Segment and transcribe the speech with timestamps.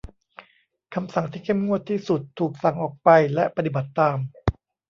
[0.93, 4.17] คำสั่งที่เข้มงวดที่สุดถูกสั่งออกไปและปฏิบัติตาม